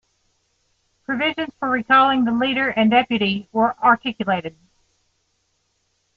[1.05, 4.57] Provisions for recalling the Leader and Deputy were articulated.